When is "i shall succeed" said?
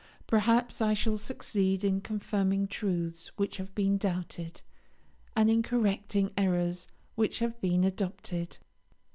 0.81-1.83